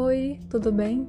[0.00, 1.08] Oi, tudo bem?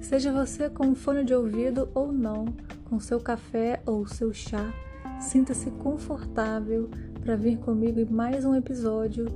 [0.00, 2.46] Seja você com fone de ouvido ou não,
[2.88, 4.72] com seu café ou seu chá,
[5.20, 6.88] sinta-se confortável
[7.20, 9.26] para vir comigo em mais um episódio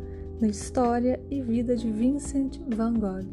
[0.41, 3.29] da história e vida de Vincent van Gogh.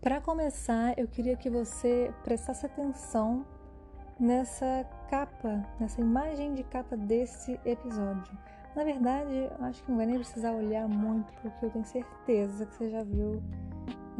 [0.00, 3.44] Para começar, eu queria que você prestasse atenção
[4.22, 8.38] nessa capa, nessa imagem de capa desse episódio.
[8.76, 12.76] Na verdade, acho que não vai nem precisar olhar muito, porque eu tenho certeza que
[12.76, 13.42] você já viu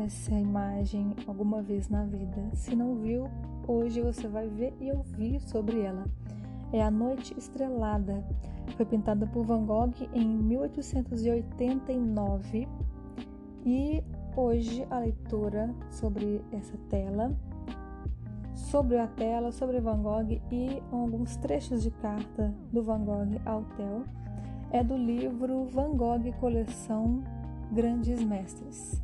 [0.05, 2.51] essa imagem alguma vez na vida.
[2.53, 3.31] Se não viu,
[3.69, 6.05] hoje você vai ver e ouvir sobre ela.
[6.73, 8.25] É A Noite Estrelada.
[8.77, 12.67] Foi pintada por Van Gogh em 1889
[13.65, 14.03] e
[14.35, 17.33] hoje a leitura sobre essa tela
[18.73, 23.65] sobre a tela, sobre Van Gogh e alguns trechos de carta do Van Gogh ao
[23.77, 24.07] Theo
[24.71, 27.23] é do livro Van Gogh Coleção
[27.71, 29.03] Grandes Mestres.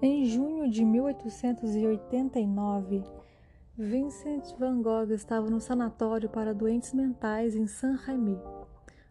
[0.00, 3.02] Em junho de 1889,
[3.76, 8.38] Vincent van Gogh estava no sanatório para doentes mentais em Saint-Rémy,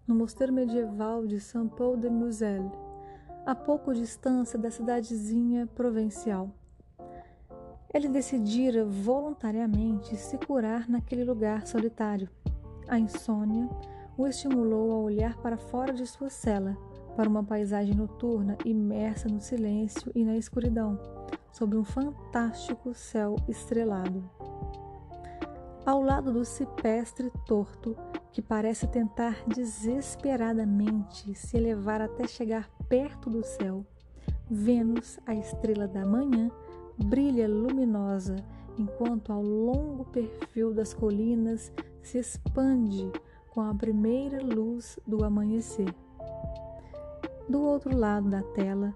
[0.07, 2.71] no mosteiro medieval de Saint-Paul-de-Moselle
[3.45, 6.49] a pouco distância da cidadezinha provincial.
[7.93, 12.29] Ele decidira voluntariamente se curar naquele lugar solitário.
[12.87, 13.69] A insônia
[14.17, 16.77] o estimulou a olhar para fora de sua cela,
[17.15, 20.97] para uma paisagem noturna imersa no silêncio e na escuridão,
[21.51, 24.23] sob um fantástico céu estrelado.
[25.85, 27.97] Ao lado do cipestre torto,
[28.31, 33.85] que parece tentar desesperadamente se elevar até chegar perto do céu.
[34.49, 36.51] Vênus, a estrela da manhã,
[36.97, 38.35] brilha luminosa,
[38.77, 41.71] enquanto ao longo perfil das colinas
[42.03, 43.09] se expande
[43.49, 45.95] com a primeira luz do amanhecer.
[47.47, 48.93] Do outro lado da tela,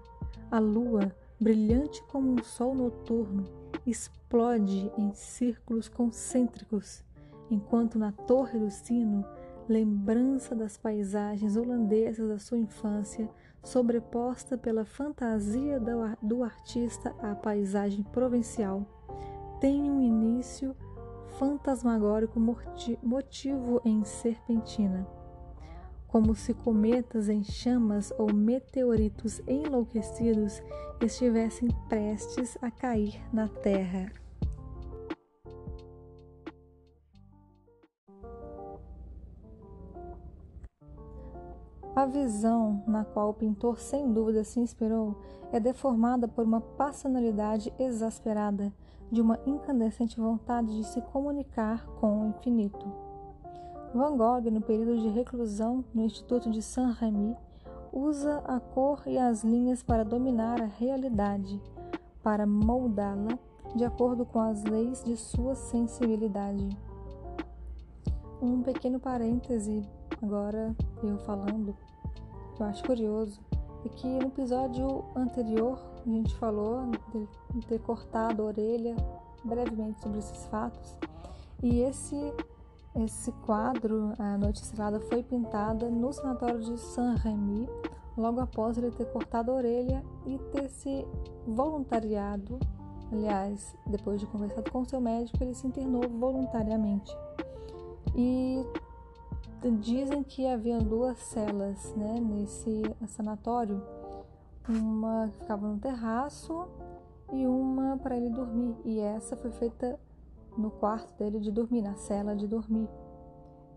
[0.50, 1.10] a lua,
[1.40, 3.44] brilhante como um sol noturno,
[3.86, 7.02] explode em círculos concêntricos,
[7.50, 9.24] enquanto na torre do sino,
[9.66, 13.26] lembrança das paisagens holandesas da sua infância,
[13.66, 15.80] sobreposta pela fantasia
[16.22, 18.86] do artista à paisagem provincial,
[19.60, 20.74] tem um início
[21.38, 22.40] fantasmagórico
[23.02, 25.06] motivo em serpentina.
[26.06, 30.62] Como se cometas em chamas ou meteoritos enlouquecidos
[31.00, 34.25] estivessem prestes a cair na Terra.
[42.06, 45.16] A visão na qual o pintor sem dúvida se inspirou
[45.50, 48.72] é deformada por uma passionalidade exasperada,
[49.10, 52.86] de uma incandescente vontade de se comunicar com o infinito.
[53.92, 57.36] Van Gogh, no período de reclusão no Instituto de Saint-Rémy,
[57.92, 61.60] usa a cor e as linhas para dominar a realidade,
[62.22, 63.36] para moldá-la
[63.74, 66.68] de acordo com as leis de sua sensibilidade.
[68.40, 69.82] Um pequeno parêntese
[70.22, 71.74] agora eu falando
[72.56, 73.40] que eu acho curioso
[73.84, 76.90] é que no episódio anterior a gente falou
[77.54, 78.96] de ter cortado a orelha
[79.44, 80.96] brevemente sobre esses fatos
[81.62, 82.32] e esse
[83.04, 87.68] esse quadro, A Noite Estrelada, foi pintada no sanatório de Saint-Rémy
[88.16, 91.06] logo após ele ter cortado a orelha e ter se
[91.46, 92.58] voluntariado.
[93.12, 97.14] Aliás, depois de conversado com seu médico, ele se internou voluntariamente.
[98.14, 98.64] E
[99.70, 103.82] dizem que havia duas celas né, nesse sanatório,
[104.68, 106.68] uma que ficava no terraço
[107.32, 108.76] e uma para ele dormir.
[108.84, 109.98] E essa foi feita
[110.56, 112.88] no quarto dele de dormir, na cela de dormir.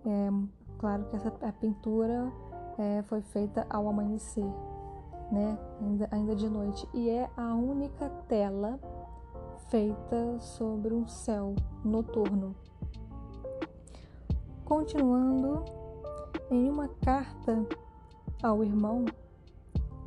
[0.05, 0.29] É,
[0.77, 2.31] claro que essa a pintura
[2.77, 4.45] é, foi feita ao amanhecer,
[5.31, 6.87] né, ainda, ainda de noite.
[6.93, 8.79] E é a única tela
[9.69, 12.55] feita sobre um céu noturno.
[14.65, 15.63] Continuando,
[16.49, 17.65] em uma carta
[18.41, 19.05] ao irmão,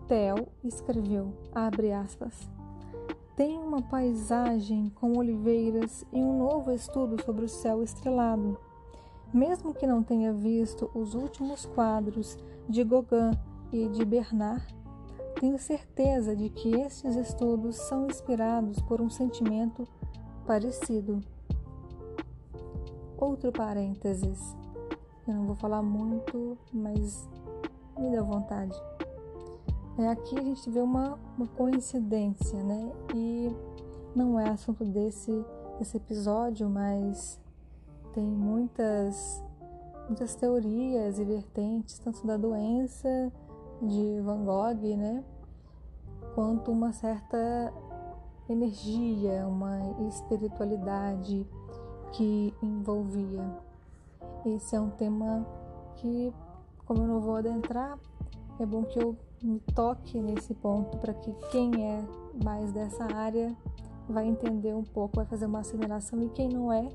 [0.08, 2.50] Theo escreveu, abre aspas,
[3.36, 8.58] tem uma paisagem com oliveiras e um novo estudo sobre o céu estrelado.
[9.32, 12.36] Mesmo que não tenha visto os últimos quadros
[12.68, 13.30] de Gauguin
[13.72, 14.66] e de Bernard,
[15.40, 19.88] tenho certeza de que estes estudos são inspirados por um sentimento
[20.46, 21.20] parecido.
[23.16, 24.61] Outro parênteses.
[25.26, 27.28] Eu não vou falar muito, mas
[27.98, 28.76] me deu vontade.
[29.98, 32.92] É, aqui a gente vê uma, uma coincidência, né?
[33.14, 33.54] E
[34.14, 35.44] não é assunto desse
[35.78, 37.40] desse episódio, mas
[38.14, 39.42] tem muitas,
[40.06, 43.32] muitas teorias e vertentes, tanto da doença
[43.80, 45.24] de Van Gogh, né?
[46.34, 47.72] Quanto uma certa
[48.48, 49.78] energia, uma
[50.08, 51.46] espiritualidade
[52.12, 53.44] que envolvia.
[54.44, 55.46] Esse é um tema
[55.96, 56.32] que,
[56.84, 57.98] como eu não vou adentrar,
[58.58, 62.04] é bom que eu me toque nesse ponto para que quem é
[62.42, 63.56] mais dessa área
[64.08, 66.88] vai entender um pouco, vai fazer uma assimilação e quem não é,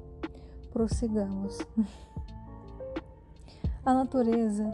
[0.72, 1.58] prossigamos.
[3.86, 4.70] A natureza,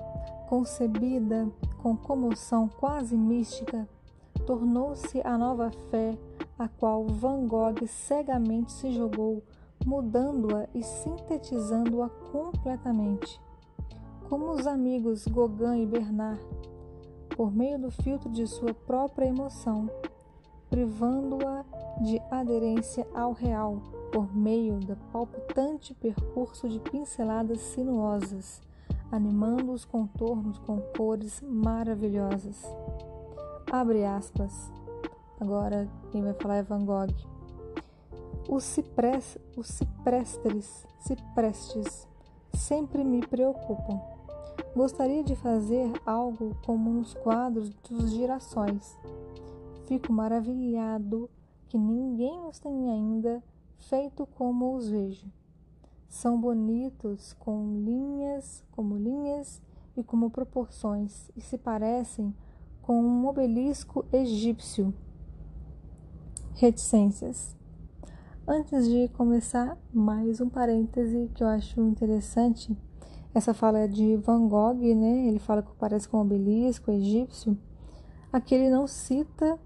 [0.49, 1.47] concebida
[1.77, 3.87] com comoção quase mística,
[4.47, 6.17] tornou-se a nova fé
[6.57, 9.43] a qual Van Gogh cegamente se jogou,
[9.85, 13.41] mudando-a e sintetizando-a completamente.
[14.29, 16.41] Como os amigos Gauguin e Bernard,
[17.35, 19.89] por meio do filtro de sua própria emoção,
[20.69, 21.63] privando-a
[22.01, 23.77] de aderência ao real,
[24.11, 28.61] por meio do palpitante percurso de pinceladas sinuosas,
[29.11, 32.63] animando os contornos com cores maravilhosas.
[33.71, 34.71] Abre aspas.
[35.39, 37.32] Agora quem vai falar é Van Gogh.
[38.47, 42.07] Os, ciprés, os ciprestes, ciprestes
[42.53, 44.01] sempre me preocupam.
[44.75, 48.97] Gostaria de fazer algo como nos quadros dos girassóis.
[49.85, 51.29] Fico maravilhado
[51.67, 53.43] que ninguém os tenha ainda
[53.77, 55.27] feito como os vejo.
[56.07, 59.61] São bonitos com linhas, como linhas
[59.95, 62.33] e como proporções, e se parecem
[62.81, 64.93] com um obelisco egípcio.
[66.53, 67.55] Reticências.
[68.45, 72.77] Antes de começar, mais um parêntese que eu acho interessante
[73.33, 75.27] essa fala é de Van Gogh, né?
[75.27, 77.57] Ele fala que parece com um obelisco egípcio.
[78.33, 79.57] Aqui ele não cita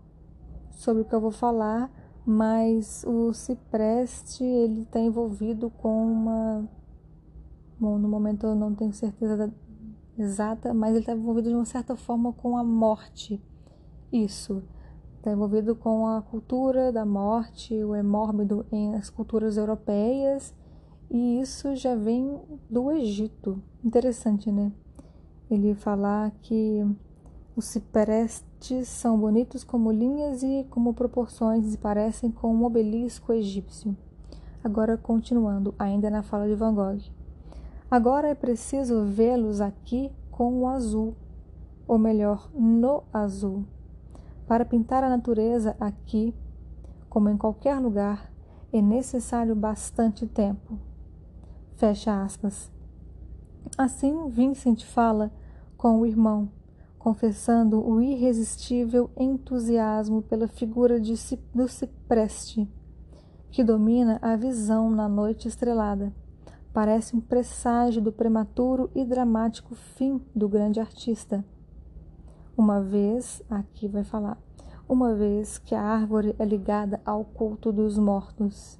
[0.70, 1.92] sobre o que eu vou falar,
[2.24, 6.70] mas o cipreste ele está envolvido com uma.
[7.80, 9.52] Bom, no momento eu não tenho certeza
[10.20, 13.42] exata, mas ele está envolvido de uma certa forma com a morte.
[14.14, 14.62] Isso.
[15.28, 20.56] Está envolvido com a cultura da morte, o é mórbido em as culturas europeias
[21.12, 22.40] e isso já vem
[22.70, 23.62] do Egito.
[23.84, 24.72] Interessante, né?
[25.52, 26.82] Ele falar que
[27.58, 33.98] os ciprestes são bonitos como linhas e como proporções e parecem com um obelisco egípcio.
[34.64, 37.02] Agora, continuando, ainda na fala de Van Gogh.
[37.92, 41.18] Agora é preciso vê-los aqui com o azul,
[41.86, 43.66] ou melhor, no azul.
[44.48, 46.34] Para pintar a natureza aqui,
[47.10, 48.32] como em qualquer lugar,
[48.72, 50.80] é necessário bastante tempo.
[51.76, 52.72] Fecha aspas.
[53.78, 55.32] Assim, Vincent fala
[55.76, 56.50] com o irmão,
[56.98, 61.14] confessando o irresistível entusiasmo pela figura de,
[61.54, 62.70] do cipreste,
[63.52, 66.14] que domina a visão na noite estrelada.
[66.72, 71.44] Parece um presságio do prematuro e dramático fim do grande artista.
[72.58, 74.36] Uma vez, aqui vai falar,
[74.90, 78.80] uma vez que a árvore é ligada ao culto dos mortos.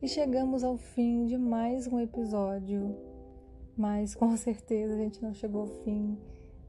[0.00, 2.96] E chegamos ao fim de mais um episódio,
[3.76, 6.18] mas com certeza a gente não chegou ao fim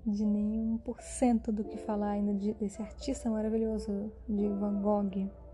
[0.05, 5.46] de nenhum por cento do que falar ainda de, desse artista maravilhoso de Van Gogh.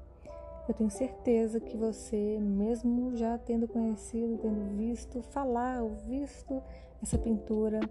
[0.67, 6.61] Eu tenho certeza que você, mesmo já tendo conhecido, tendo visto falar ou visto
[7.01, 7.81] essa pintura,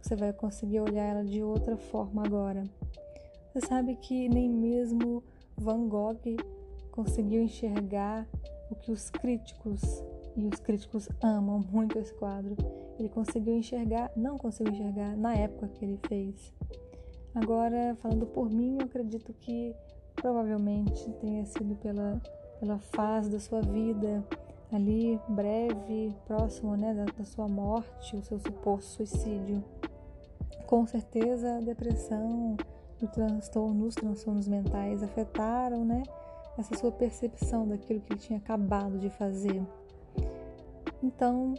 [0.00, 2.62] você vai conseguir olhar ela de outra forma agora.
[3.52, 5.24] Você sabe que nem mesmo
[5.56, 6.36] Van Gogh
[6.92, 8.28] conseguiu enxergar
[8.70, 9.80] o que os críticos,
[10.36, 12.56] e os críticos amam muito esse quadro,
[12.96, 16.54] ele conseguiu enxergar, não conseguiu enxergar na época que ele fez.
[17.34, 19.74] Agora, falando por mim, eu acredito que
[20.20, 22.20] provavelmente tenha sido pela,
[22.58, 24.24] pela fase da sua vida
[24.72, 29.64] ali, breve, próximo né, da, da sua morte, o seu suposto suicídio.
[30.66, 32.56] Com certeza, a depressão
[33.02, 36.02] e transtorno, os transtornos mentais afetaram, né?
[36.58, 39.62] essa sua percepção daquilo que ele tinha acabado de fazer.
[41.02, 41.54] Então,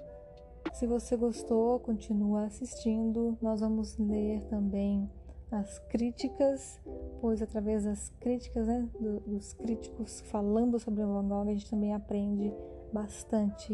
[0.74, 3.38] se você gostou, continua assistindo.
[3.42, 5.10] Nós vamos ler também
[5.52, 6.80] as críticas,
[7.20, 8.88] pois através das críticas, né,
[9.28, 12.54] dos críticos falando sobre Van Gogh, a gente também aprende
[12.94, 13.74] bastante.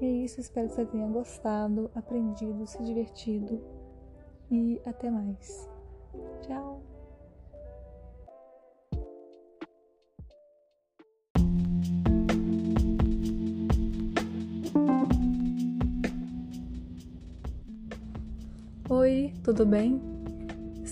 [0.00, 3.60] E é isso, espero que você tenha gostado, aprendido, se divertido
[4.50, 5.68] e até mais.
[6.42, 6.80] Tchau!
[18.88, 20.11] Oi, tudo bem?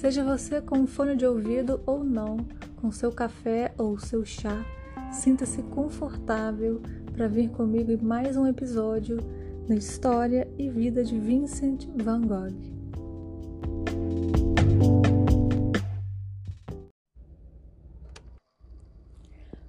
[0.00, 2.38] Seja você com fone de ouvido ou não,
[2.80, 4.64] com seu café ou seu chá,
[5.12, 6.80] sinta-se confortável
[7.12, 9.18] para vir comigo em mais um episódio
[9.68, 12.56] da história e vida de Vincent van Gogh.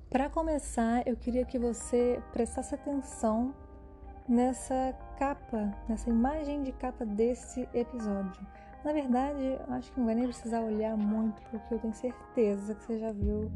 [0.09, 3.53] Para começar, eu queria que você prestasse atenção
[4.29, 8.41] nessa capa, nessa imagem de capa desse episódio.
[8.83, 12.83] Na verdade, acho que não vai nem precisar olhar muito, porque eu tenho certeza que
[12.83, 13.51] você já viu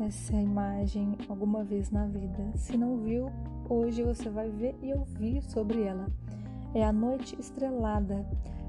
[0.00, 2.52] essa imagem alguma vez na vida.
[2.54, 3.32] Se não viu,
[3.68, 6.06] hoje você vai ver e ouvir sobre ela.
[6.72, 8.24] É A Noite Estrelada.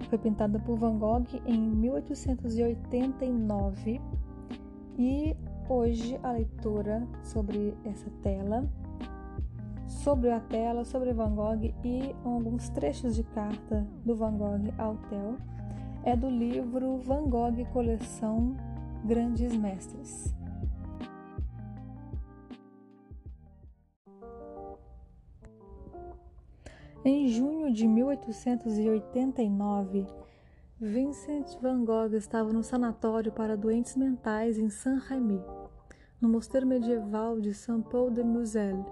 [0.10, 4.02] Foi pintada por Van Gogh em 1889
[4.98, 5.38] e
[5.70, 8.68] hoje a leitura sobre essa tela,
[9.88, 14.96] sobre a tela, sobre Van Gogh e alguns trechos de carta do Van Gogh ao
[15.10, 15.38] Theo
[16.06, 18.56] é do livro Van Gogh Coleção
[19.04, 20.34] Grandes Mestres.
[27.04, 30.06] Em junho de 1889,
[30.80, 35.42] Vincent van Gogh estava no sanatório para doentes mentais em Saint-Rémy,
[36.22, 38.86] no mosteiro medieval de Saint-Paul-de-Moselle,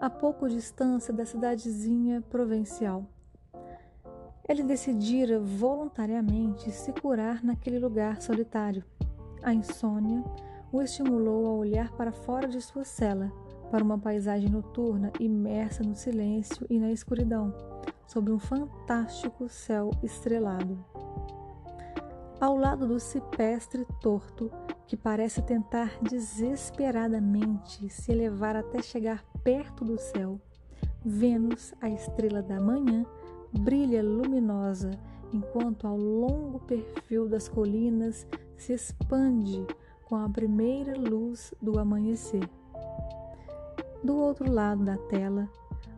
[0.00, 3.04] a pouco distância da cidadezinha provincial.
[4.48, 8.84] Ele decidira voluntariamente se curar naquele lugar solitário.
[9.42, 10.22] A insônia
[10.72, 13.32] o estimulou a olhar para fora de sua cela,
[13.70, 17.52] para uma paisagem noturna imersa no silêncio e na escuridão,
[18.06, 20.78] sobre um fantástico céu estrelado.
[22.40, 24.50] Ao lado do cipestre torto,
[24.86, 30.38] que parece tentar desesperadamente se elevar até chegar perto do céu,
[31.04, 33.06] Vênus, a estrela da manhã,
[33.56, 34.90] brilha luminosa,
[35.32, 39.66] enquanto ao longo perfil das colinas se expande
[40.04, 42.48] com a primeira luz do amanhecer.
[44.02, 45.48] Do outro lado da tela,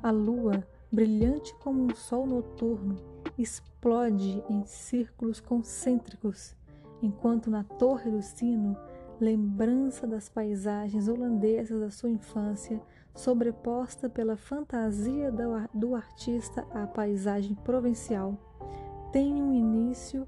[0.03, 2.97] a lua, brilhante como um sol noturno,
[3.37, 6.57] explode em círculos concêntricos,
[7.03, 8.77] enquanto na torre do sino,
[9.21, 12.81] lembrança das paisagens holandesas da sua infância,
[13.19, 15.33] sobreposta pela fantasia
[15.75, 18.39] do artista à paisagem provincial,
[19.13, 20.27] tem um início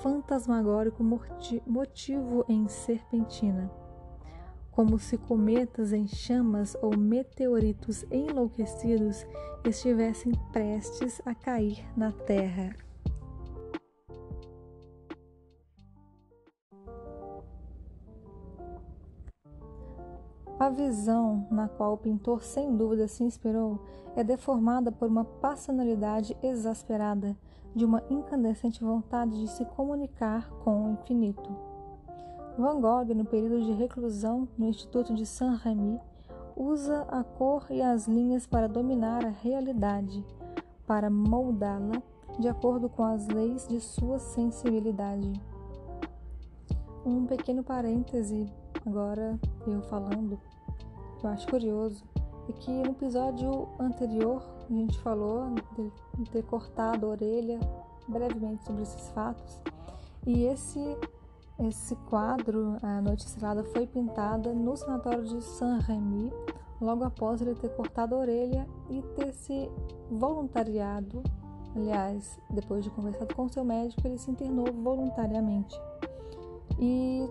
[0.00, 1.02] fantasmagórico
[1.66, 3.70] motivo em serpentina.
[4.70, 9.26] Como se cometas em chamas ou meteoritos enlouquecidos
[9.64, 12.89] estivessem prestes a cair na Terra.
[20.60, 23.80] A visão na qual o pintor sem dúvida se inspirou
[24.14, 27.34] é deformada por uma passionalidade exasperada,
[27.74, 31.50] de uma incandescente vontade de se comunicar com o infinito.
[32.58, 35.98] Van Gogh, no período de reclusão no Instituto de Saint-Rémy,
[36.54, 40.22] usa a cor e as linhas para dominar a realidade,
[40.86, 42.02] para moldá-la
[42.38, 45.32] de acordo com as leis de sua sensibilidade.
[47.02, 48.46] Um pequeno parêntese
[48.86, 50.38] agora eu falando
[51.22, 52.04] eu acho curioso
[52.48, 55.54] é que no episódio anterior a gente falou
[56.18, 57.60] de ter cortado a orelha
[58.08, 59.60] brevemente sobre esses fatos
[60.26, 60.96] e esse
[61.68, 66.32] esse quadro, A Noite Estrelada, foi pintada no sanatório de Saint-Rémy
[66.80, 69.70] logo após ele ter cortado a orelha e ter se
[70.10, 71.22] voluntariado.
[71.76, 75.78] Aliás, depois de conversado com seu médico, ele se internou voluntariamente.
[76.78, 77.28] E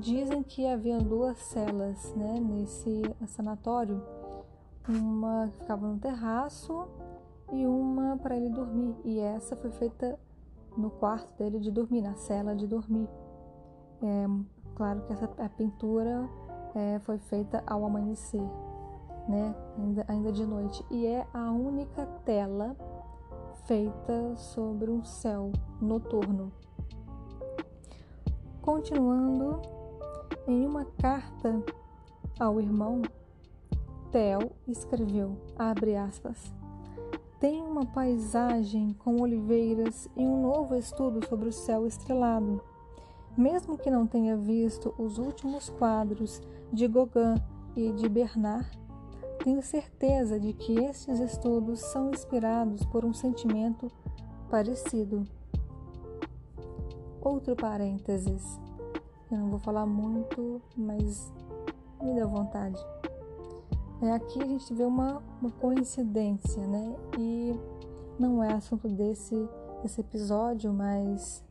[0.00, 4.02] dizem que havia duas celas né, nesse sanatório,
[4.88, 6.86] uma que ficava no terraço
[7.52, 8.94] e uma para ele dormir.
[9.04, 10.18] E essa foi feita
[10.76, 13.08] no quarto dele de dormir, na cela de dormir.
[14.02, 14.26] É,
[14.74, 16.28] claro que essa a pintura
[16.74, 18.42] é, foi feita ao amanhecer,
[19.28, 20.84] né, ainda, ainda de noite.
[20.90, 22.76] E é a única tela
[23.64, 26.52] feita sobre um céu noturno.
[28.66, 29.62] Continuando,
[30.48, 31.62] em uma carta
[32.36, 33.00] ao irmão,
[34.10, 36.52] Theo escreveu, abre aspas,
[37.38, 42.60] tem uma paisagem com oliveiras e um novo estudo sobre o céu estrelado.
[43.38, 46.42] Mesmo que não tenha visto os últimos quadros
[46.72, 47.36] de Gauguin
[47.76, 48.68] e de Bernard,
[49.44, 53.88] tenho certeza de que estes estudos são inspirados por um sentimento
[54.50, 55.24] parecido.
[57.26, 58.56] Outro parênteses.
[59.32, 61.32] Eu não vou falar muito, mas
[62.00, 62.80] me deu vontade.
[64.00, 66.94] É, aqui a gente vê uma, uma coincidência, né?
[67.18, 67.58] E
[68.16, 69.34] não é assunto desse,
[69.82, 71.44] desse episódio, mas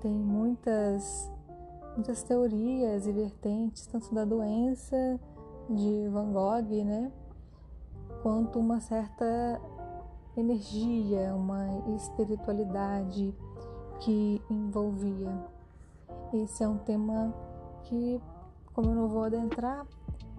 [0.00, 1.28] tem muitas,
[1.96, 5.18] muitas teorias e vertentes, tanto da doença
[5.68, 7.10] de Van Gogh, né?
[8.22, 9.60] Quanto uma certa
[10.36, 13.34] energia, uma espiritualidade
[14.00, 15.32] que envolvia.
[16.32, 17.34] Esse é um tema
[17.84, 18.20] que,
[18.72, 19.86] como eu não vou adentrar,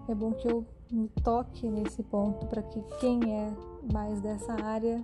[0.07, 3.53] é bom que eu me toque nesse ponto para que quem é
[3.91, 5.03] mais dessa área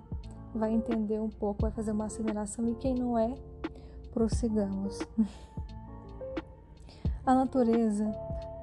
[0.54, 3.34] vai entender um pouco, vai fazer uma assimilação e quem não é,
[4.12, 4.98] prossigamos.
[7.24, 8.10] A natureza,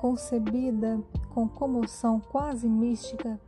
[0.02, 1.00] concebida
[1.34, 3.40] com comoção quase mística,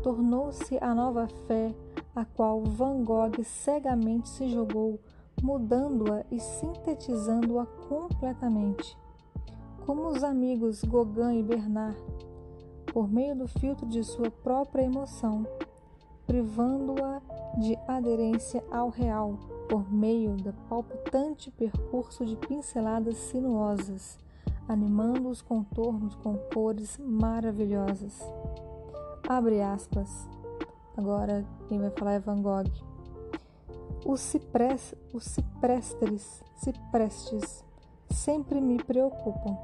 [0.00, 1.74] tornou-se a nova fé
[2.14, 5.00] a qual Van Gogh cegamente se jogou,
[5.42, 8.96] mudando-a e sintetizando-a completamente.
[9.84, 11.96] Como os amigos Gauguin e Bernard,
[12.92, 15.46] por meio do filtro de sua própria emoção,
[16.26, 17.20] privando-a
[17.58, 19.34] de aderência ao real,
[19.68, 24.18] por meio do palpitante percurso de pinceladas sinuosas,
[24.68, 28.20] animando os contornos com cores maravilhosas.
[29.28, 30.28] Abre aspas.
[30.96, 32.89] Agora quem vai falar é Van Gogh.
[34.04, 37.64] Os, ciprés, os ciprestes, ciprestes
[38.10, 39.56] sempre me preocupam.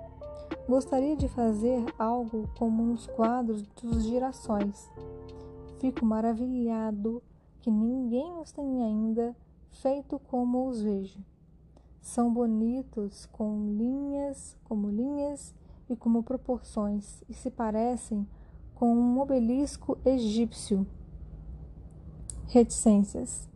[0.69, 4.91] Gostaria de fazer algo como nos quadros dos girassóis.
[5.79, 7.23] Fico maravilhado
[7.61, 9.35] que ninguém os tenha ainda
[9.71, 11.19] feito como os vejo.
[12.01, 15.55] São bonitos com linhas, como linhas
[15.89, 18.27] e como proporções, e se parecem
[18.75, 20.87] com um obelisco egípcio.
[22.47, 23.49] Reticências.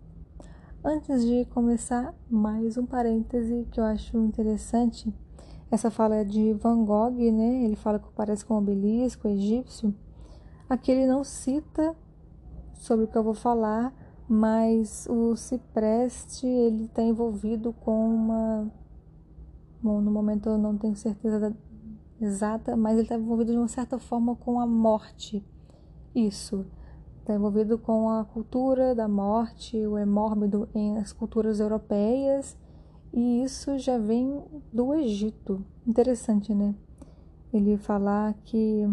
[0.83, 5.13] Antes de começar, mais um parêntese que eu acho interessante.
[5.71, 7.65] Essa fala é de Van Gogh, né?
[7.65, 9.95] Ele fala que parece com um obelisco egípcio.
[10.71, 11.95] Aqui ele não cita
[12.73, 13.93] sobre o que eu vou falar,
[14.27, 18.73] mas o cipreste ele está envolvido com uma.
[19.83, 21.55] Bom, no momento eu não tenho certeza
[22.19, 25.45] exata, mas ele está envolvido de uma certa forma com a morte.
[26.15, 26.65] Isso.
[27.21, 32.57] Está envolvido com a cultura da morte, o é mórbido em as culturas europeias,
[33.13, 35.65] e isso já vem do Egito.
[35.87, 36.75] Interessante, né?
[37.53, 38.89] Ele falar que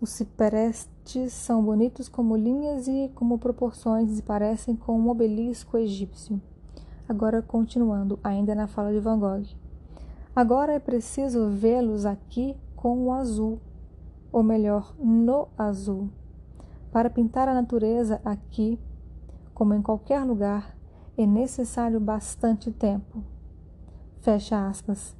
[0.00, 6.42] os ciprestes são bonitos como linhas e como proporções e parecem com um obelisco egípcio.
[7.08, 9.46] Agora, continuando, ainda na fala de Van Gogh.
[10.34, 13.60] Agora é preciso vê-los aqui com o azul,
[14.32, 16.08] ou melhor, no azul.
[16.92, 18.78] Para pintar a natureza aqui,
[19.52, 20.76] como em qualquer lugar,
[21.16, 23.24] é necessário bastante tempo.
[24.20, 25.16] Fecha aspas.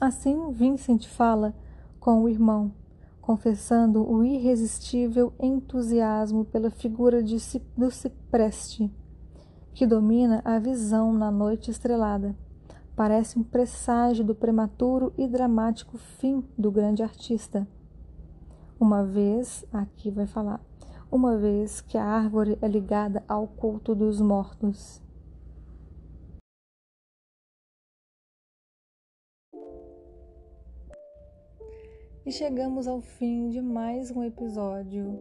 [0.00, 1.54] Assim, Vincent fala
[1.98, 2.72] com o irmão
[3.30, 7.36] confessando o irresistível entusiasmo pela figura de,
[7.76, 8.90] do cipreste,
[9.72, 12.34] que domina a visão na noite estrelada.
[12.96, 17.68] Parece um presságio do prematuro e dramático fim do grande artista.
[18.80, 20.58] Uma vez, aqui vai falar,
[21.12, 25.02] uma vez que a árvore é ligada ao culto dos mortos.
[32.24, 35.20] E chegamos ao fim de mais um episódio,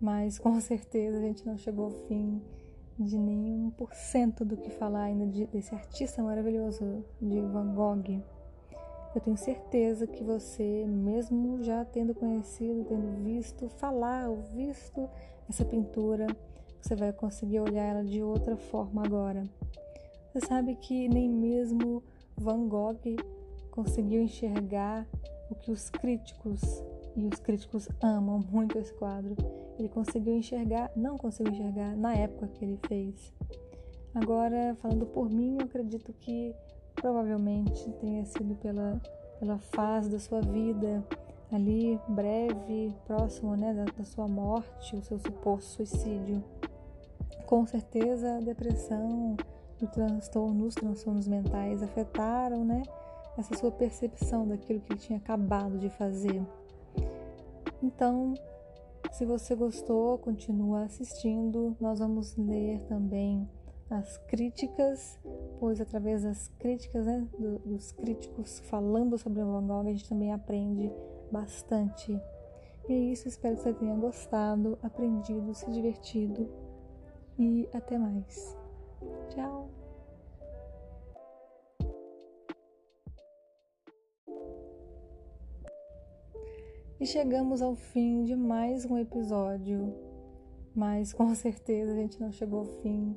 [0.00, 2.40] mas com certeza a gente não chegou ao fim
[2.98, 8.39] de nenhum por cento do que falar ainda de, desse artista maravilhoso de Van Gogh.
[9.12, 15.08] Eu tenho certeza que você, mesmo já tendo conhecido, tendo visto falar ou visto
[15.48, 16.28] essa pintura,
[16.80, 19.42] você vai conseguir olhar ela de outra forma agora.
[20.32, 22.04] Você sabe que nem mesmo
[22.36, 23.16] Van Gogh
[23.72, 25.04] conseguiu enxergar
[25.50, 26.60] o que os críticos,
[27.16, 29.34] e os críticos amam muito esse quadro,
[29.76, 33.32] ele conseguiu enxergar, não conseguiu enxergar na época que ele fez.
[34.14, 36.54] Agora, falando por mim, eu acredito que
[37.00, 39.00] provavelmente tenha sido pela,
[39.38, 41.04] pela fase da sua vida
[41.50, 46.42] ali, breve, próximo né, da, da sua morte, o seu suposto suicídio.
[47.46, 49.36] Com certeza, a depressão
[49.82, 52.82] o transtorno, os transtornos mentais afetaram, né?
[53.36, 56.42] essa sua percepção daquilo que ele tinha acabado de fazer.
[57.82, 58.34] Então,
[59.10, 61.76] se você gostou, continua assistindo.
[61.80, 63.48] Nós vamos ler também
[63.90, 65.18] as críticas,
[65.58, 67.26] pois através das críticas, né,
[67.66, 70.90] dos críticos falando sobre Van Gogh, a gente também aprende
[71.32, 72.12] bastante.
[72.88, 76.48] E é isso, espero que você tenha gostado, aprendido, se divertido
[77.36, 78.56] e até mais.
[79.30, 79.68] Tchau!
[87.00, 89.94] E chegamos ao fim de mais um episódio,
[90.76, 93.16] mas com certeza a gente não chegou ao fim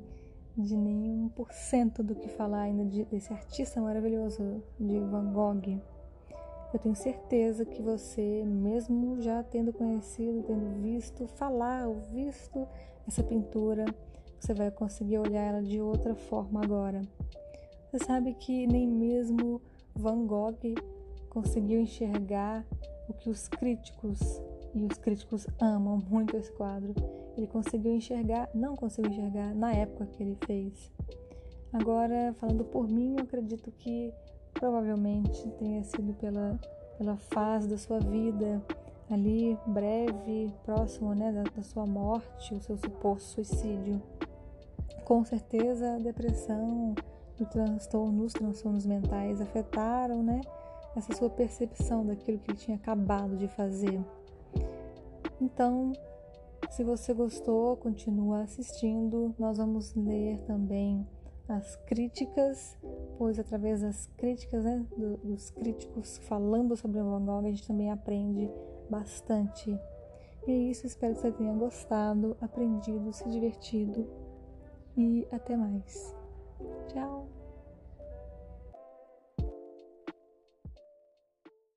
[0.56, 5.80] de nenhum por cento do que falar ainda de, desse artista maravilhoso de Van Gogh.
[6.72, 12.66] Eu tenho certeza que você, mesmo já tendo conhecido, tendo visto falar ou visto
[13.06, 13.84] essa pintura,
[14.38, 17.02] você vai conseguir olhar ela de outra forma agora.
[17.90, 19.62] Você sabe que nem mesmo
[19.94, 20.74] Van Gogh
[21.30, 22.66] conseguiu enxergar
[23.08, 24.42] o que os críticos,
[24.74, 26.94] e os críticos amam muito esse quadro,
[27.36, 30.92] ele conseguiu enxergar, não conseguiu enxergar na época que ele fez.
[31.72, 34.12] Agora, falando por mim, eu acredito que
[34.52, 36.58] provavelmente tenha sido pela,
[36.96, 38.62] pela fase da sua vida,
[39.10, 44.00] ali breve, próximo né, da, da sua morte, o seu suposto suicídio.
[45.04, 46.94] Com certeza, a depressão
[47.40, 50.40] o transtorno, os transtornos mentais afetaram né,
[50.94, 54.00] essa sua percepção daquilo que ele tinha acabado de fazer.
[55.40, 55.92] Então,
[56.70, 59.34] se você gostou, continua assistindo.
[59.38, 61.06] Nós vamos ler também
[61.48, 62.76] as críticas,
[63.18, 64.86] pois através das críticas, né,
[65.22, 68.50] dos críticos falando sobre Van Gogh, a gente também aprende
[68.88, 69.70] bastante.
[70.46, 74.06] E é isso, espero que você tenha gostado, aprendido, se divertido
[74.96, 76.14] e até mais.
[76.88, 77.43] Tchau!